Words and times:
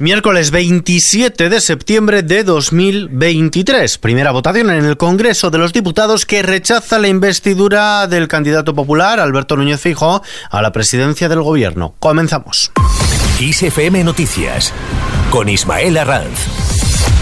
Miércoles 0.00 0.52
27 0.52 1.48
de 1.48 1.60
septiembre 1.60 2.22
de 2.22 2.44
2023. 2.44 3.98
Primera 3.98 4.30
votación 4.30 4.70
en 4.70 4.84
el 4.84 4.96
Congreso 4.96 5.50
de 5.50 5.58
los 5.58 5.72
Diputados 5.72 6.24
que 6.24 6.44
rechaza 6.44 7.00
la 7.00 7.08
investidura 7.08 8.06
del 8.06 8.28
candidato 8.28 8.76
popular 8.76 9.18
Alberto 9.18 9.56
Núñez 9.56 9.80
Fijo 9.80 10.22
a 10.50 10.62
la 10.62 10.70
presidencia 10.70 11.28
del 11.28 11.42
gobierno. 11.42 11.96
Comenzamos. 11.98 12.70
ISFM 13.40 14.04
Noticias 14.04 14.72
con 15.30 15.48
Ismael 15.48 15.98
Arranz. 15.98 17.17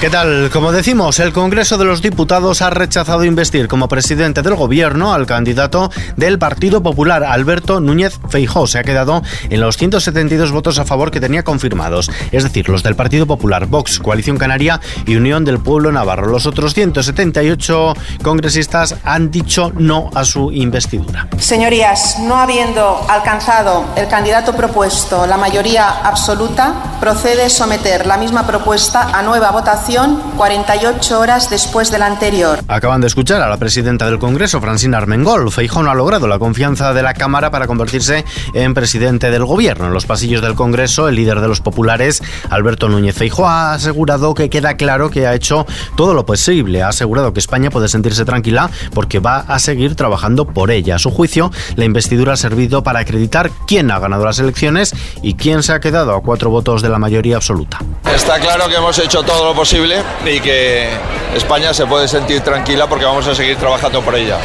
¿Qué 0.00 0.10
tal? 0.10 0.50
Como 0.52 0.70
decimos, 0.70 1.18
el 1.18 1.32
Congreso 1.32 1.78
de 1.78 1.86
los 1.86 2.02
Diputados 2.02 2.60
ha 2.60 2.68
rechazado 2.68 3.24
investir 3.24 3.68
como 3.68 3.88
presidente 3.88 4.42
del 4.42 4.54
gobierno 4.54 5.14
al 5.14 5.24
candidato 5.24 5.90
del 6.16 6.38
Partido 6.38 6.82
Popular, 6.82 7.24
Alberto 7.24 7.80
Núñez 7.80 8.20
Feijó. 8.28 8.66
Se 8.66 8.78
ha 8.78 8.82
quedado 8.82 9.22
en 9.48 9.60
los 9.60 9.78
172 9.78 10.52
votos 10.52 10.78
a 10.78 10.84
favor 10.84 11.10
que 11.10 11.20
tenía 11.20 11.42
confirmados, 11.42 12.10
es 12.32 12.42
decir, 12.42 12.68
los 12.68 12.82
del 12.82 12.96
Partido 12.96 13.26
Popular, 13.26 13.64
Vox, 13.66 13.98
Coalición 13.98 14.36
Canaria 14.36 14.78
y 15.06 15.16
Unión 15.16 15.44
del 15.44 15.58
Pueblo 15.58 15.90
Navarro. 15.90 16.26
Los 16.26 16.44
otros 16.44 16.74
178 16.74 17.94
congresistas 18.22 18.96
han 19.04 19.30
dicho 19.30 19.72
no 19.74 20.10
a 20.14 20.24
su 20.24 20.52
investidura. 20.52 21.28
Señorías, 21.38 22.18
no 22.18 22.36
habiendo 22.36 23.06
alcanzado 23.08 23.86
el 23.96 24.08
candidato 24.08 24.54
propuesto 24.54 25.26
la 25.26 25.38
mayoría 25.38 25.88
absoluta, 25.88 26.98
procede 27.00 27.48
someter 27.48 28.06
la 28.06 28.18
misma 28.18 28.46
propuesta 28.46 29.08
a 29.14 29.22
nueva 29.22 29.50
votación 29.50 29.83
48 29.84 31.20
horas 31.20 31.50
después 31.50 31.90
de 31.90 31.98
la 31.98 32.06
anterior. 32.06 32.60
Acaban 32.68 33.02
de 33.02 33.06
escuchar 33.06 33.42
a 33.42 33.48
la 33.50 33.58
presidenta 33.58 34.06
del 34.06 34.18
Congreso, 34.18 34.58
Francina 34.58 34.96
Armengol. 34.96 35.52
Feijón 35.52 35.88
ha 35.88 35.94
logrado 35.94 36.26
la 36.26 36.38
confianza 36.38 36.94
de 36.94 37.02
la 37.02 37.12
Cámara 37.12 37.50
para 37.50 37.66
convertirse 37.66 38.24
en 38.54 38.72
presidente 38.72 39.30
del 39.30 39.44
Gobierno. 39.44 39.86
En 39.86 39.92
los 39.92 40.06
pasillos 40.06 40.40
del 40.40 40.54
Congreso, 40.54 41.08
el 41.08 41.16
líder 41.16 41.40
de 41.40 41.48
los 41.48 41.60
populares, 41.60 42.22
Alberto 42.48 42.88
Núñez 42.88 43.14
Feijó, 43.14 43.46
ha 43.46 43.74
asegurado 43.74 44.32
que 44.32 44.48
queda 44.48 44.78
claro 44.78 45.10
que 45.10 45.26
ha 45.26 45.34
hecho 45.34 45.66
todo 45.96 46.14
lo 46.14 46.24
posible. 46.24 46.82
Ha 46.82 46.88
asegurado 46.88 47.34
que 47.34 47.40
España 47.40 47.68
puede 47.68 47.88
sentirse 47.88 48.24
tranquila 48.24 48.70
porque 48.94 49.18
va 49.18 49.40
a 49.40 49.58
seguir 49.58 49.96
trabajando 49.96 50.46
por 50.46 50.70
ella. 50.70 50.96
A 50.96 50.98
su 50.98 51.10
juicio, 51.10 51.50
la 51.76 51.84
investidura 51.84 52.32
ha 52.32 52.36
servido 52.38 52.82
para 52.82 53.00
acreditar 53.00 53.50
quién 53.66 53.90
ha 53.90 53.98
ganado 53.98 54.24
las 54.24 54.38
elecciones 54.38 54.94
y 55.20 55.34
quién 55.34 55.62
se 55.62 55.74
ha 55.74 55.80
quedado 55.80 56.14
a 56.14 56.22
cuatro 56.22 56.48
votos 56.48 56.80
de 56.80 56.88
la 56.88 56.98
mayoría 56.98 57.36
absoluta. 57.36 57.80
Está 58.14 58.40
claro 58.40 58.66
que 58.68 58.76
hemos 58.76 58.98
hecho 58.98 59.22
todo 59.22 59.44
lo 59.44 59.54
posible 59.54 59.73
y 59.74 60.40
que 60.40 60.88
España 61.34 61.74
se 61.74 61.84
puede 61.84 62.06
sentir 62.06 62.42
tranquila 62.42 62.88
porque 62.88 63.04
vamos 63.04 63.26
a 63.26 63.34
seguir 63.34 63.56
trabajando 63.56 64.02
por 64.02 64.14
ella. 64.14 64.38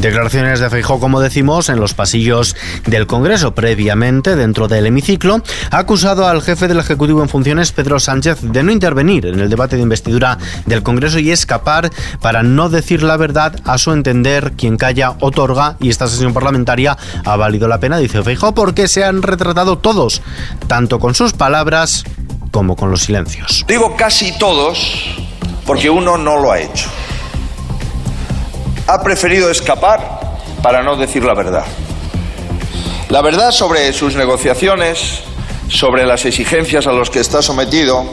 Declaraciones 0.00 0.60
de 0.60 0.70
Feijó, 0.70 0.98
como 0.98 1.20
decimos, 1.20 1.68
en 1.68 1.78
los 1.78 1.92
pasillos 1.92 2.56
del 2.86 3.06
Congreso. 3.06 3.54
Previamente, 3.54 4.34
dentro 4.34 4.68
del 4.68 4.86
hemiciclo, 4.86 5.42
ha 5.70 5.78
acusado 5.78 6.26
al 6.26 6.40
jefe 6.40 6.68
del 6.68 6.78
Ejecutivo 6.78 7.22
en 7.22 7.28
funciones, 7.28 7.70
Pedro 7.70 8.00
Sánchez, 8.00 8.38
de 8.40 8.62
no 8.62 8.72
intervenir 8.72 9.26
en 9.26 9.40
el 9.40 9.50
debate 9.50 9.76
de 9.76 9.82
investidura 9.82 10.38
del 10.64 10.82
Congreso 10.82 11.18
y 11.18 11.30
escapar 11.30 11.90
para 12.22 12.42
no 12.42 12.70
decir 12.70 13.02
la 13.02 13.18
verdad. 13.18 13.60
A 13.64 13.76
su 13.76 13.92
entender, 13.92 14.54
quien 14.56 14.78
calla 14.78 15.16
otorga 15.20 15.76
y 15.80 15.90
esta 15.90 16.08
sesión 16.08 16.32
parlamentaria 16.32 16.96
ha 17.26 17.36
valido 17.36 17.68
la 17.68 17.78
pena, 17.78 17.98
dice 17.98 18.22
Feijó, 18.22 18.54
porque 18.54 18.88
se 18.88 19.04
han 19.04 19.22
retratado 19.22 19.76
todos, 19.76 20.22
tanto 20.66 20.98
con 20.98 21.14
sus 21.14 21.34
palabras 21.34 22.04
como 22.52 22.76
con 22.76 22.90
los 22.90 23.02
silencios. 23.02 23.64
Digo 23.66 23.96
casi 23.96 24.38
todos 24.38 25.16
porque 25.66 25.90
uno 25.90 26.16
no 26.16 26.36
lo 26.36 26.52
ha 26.52 26.60
hecho. 26.60 26.88
Ha 28.86 29.02
preferido 29.02 29.50
escapar 29.50 30.20
para 30.62 30.82
no 30.82 30.94
decir 30.94 31.24
la 31.24 31.34
verdad. 31.34 31.64
La 33.08 33.22
verdad 33.22 33.50
sobre 33.50 33.92
sus 33.92 34.14
negociaciones, 34.14 35.20
sobre 35.68 36.06
las 36.06 36.24
exigencias 36.24 36.86
a 36.86 36.92
las 36.92 37.10
que 37.10 37.20
está 37.20 37.42
sometido, 37.42 38.04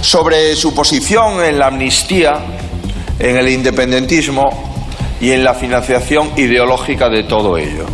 sobre 0.00 0.54
su 0.56 0.74
posición 0.74 1.42
en 1.44 1.58
la 1.58 1.68
amnistía, 1.68 2.34
en 3.18 3.36
el 3.36 3.48
independentismo 3.48 4.74
y 5.20 5.30
en 5.30 5.44
la 5.44 5.54
financiación 5.54 6.32
ideológica 6.36 7.08
de 7.08 7.24
todo 7.24 7.56
ello. 7.56 7.86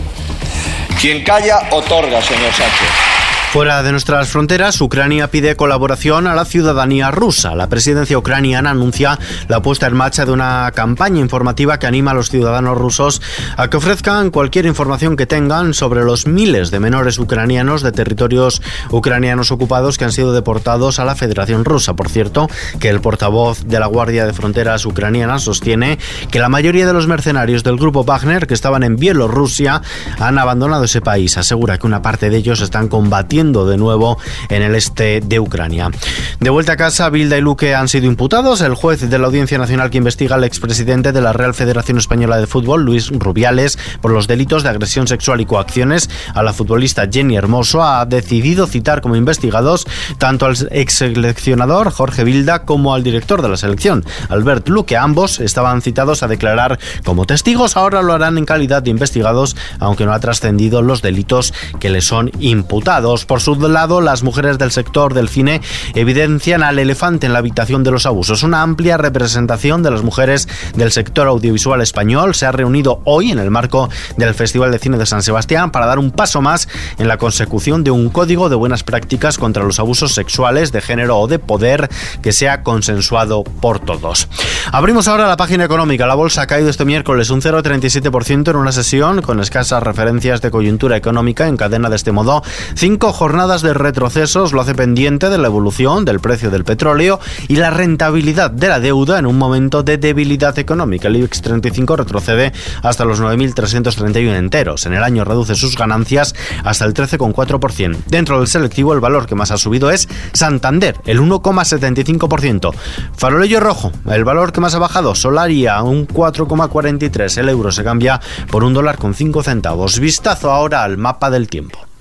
Quien 1.01 1.23
calla, 1.23 1.69
otorga, 1.71 2.23
señor 2.23 2.53
Sánchez. 2.53 3.22
Fuera 3.53 3.83
de 3.83 3.93
nuestras 3.93 4.31
fronteras, 4.31 4.81
Ucrania 4.81 5.31
pide 5.31 5.57
colaboración 5.57 6.27
a 6.27 6.35
la 6.35 6.47
ciudadanía 6.47 7.11
rusa. 7.11 7.55
La 7.55 7.69
presidencia 7.69 8.17
ucraniana 8.17 8.71
anuncia 8.71 9.19
la 9.47 9.61
puesta 9.61 9.87
en 9.87 9.95
marcha 9.95 10.25
de 10.25 10.33
una 10.33 10.71
campaña 10.75 11.21
informativa 11.21 11.79
que 11.79 11.87
anima 11.87 12.13
a 12.13 12.15
los 12.15 12.31
ciudadanos 12.31 12.79
rusos 12.79 13.21
a 13.59 13.69
que 13.69 13.77
ofrezcan 13.77 14.31
cualquier 14.31 14.65
información 14.65 15.17
que 15.17 15.27
tengan 15.27 15.75
sobre 15.75 16.03
los 16.03 16.27
miles 16.27 16.71
de 16.71 16.81
menores 16.81 17.19
ucranianos 17.19 17.83
de 17.83 17.93
territorios 17.93 18.63
ucranianos 18.91 19.51
ocupados 19.51 19.99
que 19.99 20.07
han 20.07 20.13
sido 20.13 20.33
deportados 20.33 20.99
a 20.99 21.05
la 21.05 21.15
Federación 21.15 21.67
Rusa. 21.67 21.93
Por 21.93 22.09
cierto, 22.09 22.49
que 22.81 22.89
el 22.89 23.03
portavoz 23.03 23.65
de 23.67 23.79
la 23.79 23.87
Guardia 23.87 24.25
de 24.25 24.33
Fronteras 24.33 24.87
ucraniana 24.87 25.39
sostiene 25.39 25.99
que 26.31 26.41
la 26.41 26.49
mayoría 26.49 26.87
de 26.87 26.95
los 26.95 27.07
mercenarios 27.07 27.63
del 27.63 27.77
grupo 27.77 28.03
Wagner 28.03 28.47
que 28.47 28.55
estaban 28.55 28.83
en 28.83 28.97
Bielorrusia 28.97 29.83
han 30.19 30.39
abandonado 30.39 30.85
ese 30.85 31.03
país. 31.03 31.37
Asegura 31.37 31.77
que 31.77 31.87
una 31.87 32.01
parte 32.01 32.31
de 32.31 32.39
ellos 32.39 32.63
están 32.63 32.89
combatiendo 32.89 33.42
de 33.43 33.77
nuevo 33.77 34.19
en 34.51 34.63
el 34.63 34.77
este 34.77 35.21
de 35.21 35.41
Ucrania. 35.41 35.91
De 36.39 36.51
vuelta 36.51 36.73
a 36.73 36.77
casa, 36.77 37.11
Bilda 37.11 37.37
y 37.37 37.41
Luque 37.41 37.75
han 37.75 37.89
sido 37.89 38.07
imputados. 38.07 38.61
El 38.61 38.75
juez 38.75 39.11
de 39.11 39.19
la 39.19 39.27
Audiencia 39.27 39.59
Nacional 39.59 39.91
que 39.91 39.99
investiga 39.99 40.37
al 40.37 40.45
expresidente 40.45 41.11
de 41.11 41.21
la 41.21 41.33
Real 41.33 41.55
Federación 41.55 41.99
Española 41.99 42.39
de 42.39 42.47
Fútbol, 42.47 42.85
Luis 42.85 43.11
Rubiales, 43.11 43.79
por 44.01 44.13
los 44.13 44.29
delitos 44.29 44.63
de 44.63 44.69
agresión 44.69 45.09
sexual 45.09 45.41
y 45.41 45.47
coacciones 45.47 46.09
a 46.35 46.45
la 46.45 46.53
futbolista 46.53 47.09
Jenny 47.11 47.37
Hermoso, 47.37 47.83
ha 47.83 48.07
decidido 48.07 48.69
citar 48.69 49.01
como 49.01 49.17
investigados 49.17 49.87
tanto 50.19 50.47
al 50.47 50.57
ex 50.71 50.93
seleccionador 50.95 51.91
Jorge 51.91 52.23
Bilda 52.23 52.65
como 52.65 52.95
al 52.95 53.03
director 53.03 53.43
de 53.43 53.49
la 53.49 53.57
selección, 53.57 54.05
Albert 54.29 54.69
Luque. 54.69 54.97
Ambos 54.97 55.41
estaban 55.41 55.83
citados 55.83 56.23
a 56.23 56.29
declarar 56.29 56.79
como 57.05 57.25
testigos, 57.25 57.77
ahora 57.77 58.03
lo 58.03 58.13
harán 58.13 58.39
en 58.39 58.45
calidad 58.45 58.83
de 58.83 58.91
investigados, 58.91 59.57
aunque 59.81 60.07
no 60.07 60.13
ha 60.13 60.21
trascendido 60.21 60.83
los 60.83 61.03
delitos 61.03 61.53
que 61.81 61.91
le 61.91 62.01
son 62.01 62.31
imputados. 62.39 63.25
Por 63.33 63.41
su 63.41 63.55
lado, 63.55 64.03
las 64.03 64.23
mujeres 64.23 64.59
del 64.59 64.71
sector 64.71 65.15
del 65.15 65.27
cine 65.27 65.63
evidencian 65.95 66.63
al 66.63 66.79
elefante 66.79 67.25
en 67.25 67.33
la 67.33 67.39
habitación 67.39 67.83
de 67.83 67.91
los 67.91 68.05
abusos. 68.05 68.43
Una 68.43 68.61
amplia 68.61 68.99
representación 68.99 69.83
de 69.83 69.91
las 69.91 70.03
mujeres 70.03 70.49
del 70.77 70.93
sector 70.93 71.29
audiovisual 71.29 71.81
español 71.81 72.35
se 72.35 72.45
ha 72.45 72.53
reunido 72.53 73.01
hoy 73.07 73.33
en 73.33 73.39
el 73.39 73.51
marco 73.51 73.89
del 74.19 74.35
Festival 74.35 74.71
de 74.71 74.79
Cine 74.79 74.99
de 74.99 75.07
San 75.07 75.23
Sebastián 75.23 75.71
para 75.71 75.87
dar 75.87 75.99
un 75.99 76.11
paso 76.11 76.43
más 76.43 76.69
en 76.99 77.09
la 77.09 77.17
consecución 77.17 77.85
de 77.85 77.91
un 77.91 78.11
código 78.11 78.51
de 78.51 78.57
buenas 78.57 78.83
prácticas 78.83 79.39
contra 79.39 79.65
los 79.65 79.81
abusos 79.81 80.13
sexuales 80.13 80.71
de 80.71 80.83
género 80.83 81.19
o 81.19 81.27
de 81.27 81.39
poder 81.39 81.89
que 82.21 82.33
sea 82.33 82.63
consensuado 82.63 83.45
por 83.45 83.81
todos. 83.81 84.29
Abrimos 84.73 85.09
ahora 85.09 85.27
la 85.27 85.39
página 85.39 85.65
económica. 85.65 86.07
La 86.07 86.17
bolsa 86.17 86.43
ha 86.43 86.47
caído 86.47 86.69
este 86.69 86.85
miércoles 86.85 87.31
un 87.31 87.41
0,37% 87.41 88.51
en 88.51 88.57
una 88.57 88.73
sesión 88.73 89.23
con 89.23 89.41
escasas 89.41 89.83
referencias 89.83 90.43
de 90.43 90.51
coyuntura 90.51 90.99
económica. 90.99 91.49
Encadena 91.49 91.89
de 91.89 91.97
este 91.97 92.13
modo 92.13 92.43
cinco 92.75 93.15
jornadas 93.23 93.63
de 93.63 93.73
retrocesos 93.73 94.53
lo 94.53 94.63
hace 94.63 94.75
pendiente 94.75 95.31
de 95.31 95.39
la 95.39 95.47
evolución 95.47 96.05
del 96.05 96.19
precio 96.19 96.51
del 96.51 96.65
petróleo 96.65 97.21
y 97.47 97.55
la 97.55 97.71
rentabilidad 97.71 98.51
de 98.51 98.67
la 98.67 98.81
deuda 98.81 99.17
en 99.21 99.27
un 99.27 99.39
momento 99.39 99.85
de 99.85 99.97
debilidad 99.97 100.59
económica. 100.59 101.07
El 101.07 101.19
IBEX 101.19 101.41
35 101.41 101.95
retrocede 101.95 102.53
hasta 102.83 103.05
los 103.05 103.21
9.331 103.23 104.35
enteros. 104.35 104.87
En 104.87 104.95
el 104.95 105.05
año 105.05 105.25
reduce 105.25 105.55
sus 105.55 105.77
ganancias 105.77 106.35
hasta 106.65 106.85
el 106.85 106.95
13,4%. 106.95 107.97
Dentro 108.09 108.39
del 108.39 108.49
selectivo 108.49 108.93
el 108.93 108.99
valor 108.99 109.27
que 109.27 109.37
más 109.37 109.53
ha 109.53 109.57
subido 109.57 109.93
es 109.93 110.09
Santander, 110.33 110.97
el 111.05 111.21
1,75%. 111.21 112.75
Farolillo 113.15 113.61
rojo, 113.61 113.93
el 114.11 114.25
valor 114.25 114.51
que 114.51 114.61
más 114.61 114.75
ha 114.75 114.81
bajado, 114.81 115.15
Solaria, 115.15 115.81
un 115.85 116.09
4,43. 116.09 117.39
El 117.39 117.51
euro 117.51 117.71
se 117.71 117.85
cambia 117.85 118.21
por 118.51 118.65
un 118.65 118.75
dólar 118.75 118.99
con 118.99 119.15
5 119.15 119.45
centavos. 119.45 120.01
Vistazo 120.01 120.51
ahora 120.51 120.83
al 120.83 120.99
mapa 120.99 121.31
del 121.31 121.47
tiempo. 121.47 121.92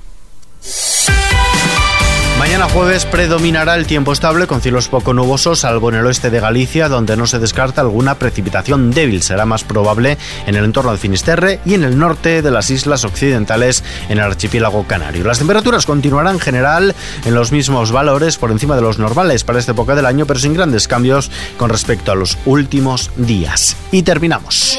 Mañana 2.51 2.73
jueves 2.73 3.05
predominará 3.05 3.75
el 3.75 3.87
tiempo 3.87 4.11
estable 4.11 4.45
con 4.45 4.59
cielos 4.59 4.89
poco 4.89 5.13
nubosos, 5.13 5.61
salvo 5.61 5.87
en 5.87 5.95
el 5.95 6.05
oeste 6.05 6.29
de 6.29 6.41
Galicia, 6.41 6.89
donde 6.89 7.15
no 7.15 7.25
se 7.25 7.39
descarta 7.39 7.79
alguna 7.79 8.15
precipitación 8.15 8.91
débil. 8.91 9.23
Será 9.23 9.45
más 9.45 9.63
probable 9.63 10.17
en 10.45 10.55
el 10.55 10.65
entorno 10.65 10.91
de 10.91 10.97
Finisterre 10.97 11.61
y 11.65 11.75
en 11.75 11.85
el 11.85 11.97
norte 11.97 12.41
de 12.41 12.51
las 12.51 12.69
islas 12.69 13.05
occidentales 13.05 13.85
en 14.09 14.17
el 14.17 14.25
archipiélago 14.25 14.85
canario. 14.85 15.23
Las 15.23 15.37
temperaturas 15.37 15.85
continuarán 15.85 16.33
en 16.33 16.39
general 16.41 16.95
en 17.23 17.35
los 17.35 17.53
mismos 17.53 17.93
valores 17.93 18.37
por 18.37 18.51
encima 18.51 18.75
de 18.75 18.81
los 18.81 18.99
normales 18.99 19.45
para 19.45 19.57
esta 19.57 19.71
época 19.71 19.95
del 19.95 20.05
año, 20.05 20.25
pero 20.25 20.41
sin 20.41 20.53
grandes 20.53 20.89
cambios 20.89 21.31
con 21.55 21.69
respecto 21.69 22.11
a 22.11 22.15
los 22.15 22.37
últimos 22.43 23.11
días. 23.15 23.77
Y 23.91 24.03
terminamos. 24.03 24.77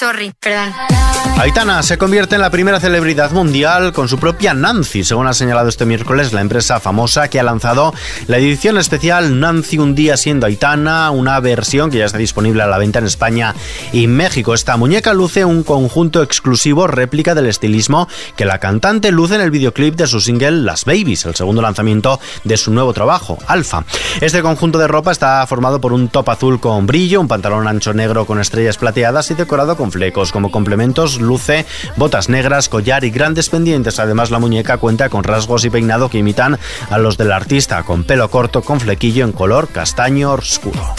Sorry, 0.00 0.32
perdón. 0.40 0.72
Aitana 1.36 1.82
se 1.82 1.98
convierte 1.98 2.34
en 2.34 2.40
la 2.40 2.50
primera 2.50 2.80
celebridad 2.80 3.30
mundial 3.32 3.92
con 3.92 4.08
su 4.08 4.18
propia 4.18 4.54
Nancy, 4.54 5.04
según 5.04 5.26
ha 5.26 5.34
señalado 5.34 5.68
este 5.68 5.84
miércoles 5.84 6.32
la 6.32 6.40
empresa 6.40 6.80
famosa 6.80 7.28
que 7.28 7.38
ha 7.38 7.42
lanzado 7.42 7.94
la 8.26 8.38
edición 8.38 8.78
especial 8.78 9.40
Nancy 9.40 9.78
un 9.78 9.94
día 9.94 10.16
siendo 10.16 10.46
Aitana, 10.46 11.10
una 11.10 11.38
versión 11.40 11.90
que 11.90 11.98
ya 11.98 12.06
está 12.06 12.18
disponible 12.18 12.62
a 12.62 12.66
la 12.66 12.78
venta 12.78 12.98
en 12.98 13.06
España 13.06 13.54
y 13.92 14.06
México. 14.06 14.54
Esta 14.54 14.76
muñeca 14.76 15.12
luce 15.12 15.44
un 15.44 15.62
conjunto 15.64 16.22
exclusivo 16.22 16.86
réplica 16.86 17.34
del 17.34 17.46
estilismo 17.46 18.08
que 18.36 18.44
la 18.46 18.58
cantante 18.58 19.10
luce 19.10 19.34
en 19.34 19.42
el 19.42 19.50
videoclip 19.50 19.96
de 19.96 20.06
su 20.06 20.20
single 20.20 20.62
Las 20.62 20.84
Babies, 20.86 21.26
el 21.26 21.34
segundo 21.34 21.60
lanzamiento 21.60 22.20
de 22.44 22.56
su 22.56 22.70
nuevo 22.70 22.92
trabajo, 22.92 23.38
Alpha. 23.46 23.84
Este 24.20 24.42
conjunto 24.42 24.78
de 24.78 24.88
ropa 24.88 25.12
está 25.12 25.46
formado 25.46 25.80
por 25.80 25.92
un 25.92 26.08
top 26.08 26.28
azul 26.30 26.60
con 26.60 26.86
brillo, 26.86 27.20
un 27.20 27.28
pantalón 27.28 27.66
ancho 27.66 27.92
negro 27.94 28.26
con 28.26 28.40
estrellas 28.40 28.78
plateadas 28.78 29.30
y 29.30 29.34
decorado 29.34 29.76
con 29.76 29.89
flecos. 29.90 30.32
Como 30.32 30.50
complementos 30.50 31.20
luce 31.20 31.66
botas 31.96 32.28
negras, 32.28 32.68
collar 32.68 33.04
y 33.04 33.10
grandes 33.10 33.48
pendientes. 33.48 33.98
Además 33.98 34.30
la 34.30 34.38
muñeca 34.38 34.78
cuenta 34.78 35.08
con 35.08 35.24
rasgos 35.24 35.64
y 35.64 35.70
peinado 35.70 36.08
que 36.08 36.18
imitan 36.18 36.58
a 36.90 36.98
los 36.98 37.16
del 37.16 37.32
artista, 37.32 37.82
con 37.82 38.04
pelo 38.04 38.30
corto 38.30 38.62
con 38.62 38.80
flequillo 38.80 39.24
en 39.24 39.32
color 39.32 39.68
castaño 39.68 40.32
oscuro. 40.32 40.94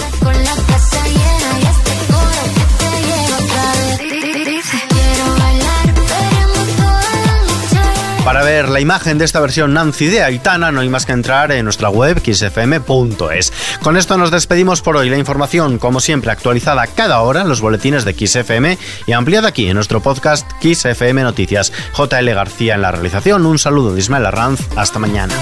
La 8.70 8.80
imagen 8.80 9.18
de 9.18 9.26
esta 9.26 9.40
versión 9.40 9.74
Nancy 9.74 10.08
de 10.08 10.24
Aitana 10.24 10.72
no 10.72 10.82
hay 10.82 10.90
más 10.90 11.06
que 11.06 11.12
entrar 11.12 11.52
en 11.52 11.64
nuestra 11.64 11.90
web 11.90 12.20
xfm.es. 12.20 13.54
Con 13.82 13.98
esto 13.98 14.18
nos 14.18 14.32
despedimos 14.32 14.82
por 14.82 14.98
hoy. 14.98 15.10
La 15.10 15.18
información, 15.18 15.78
como 15.78 16.00
siempre, 16.00 16.32
actualizada 16.32 16.88
cada 16.88 17.22
hora 17.22 17.42
en 17.42 17.50
los 17.50 17.62
boletines 17.62 18.06
de 18.06 18.14
XFM 18.14 18.78
y 19.08 19.12
ampliada 19.14 19.50
aquí 19.50 19.68
en 19.68 19.76
nuestro 19.76 20.02
podcast 20.02 20.50
XFM 20.62 21.24
Noticias. 21.24 21.72
JL 21.98 22.30
García 22.34 22.76
en 22.76 22.82
la 22.82 22.92
realización. 22.92 23.46
Un 23.46 23.60
saludo 23.60 23.94
de 23.94 24.00
Ismael 24.00 24.26
Arranz. 24.26 24.62
Hasta 24.76 25.00
mañana. 25.00 25.34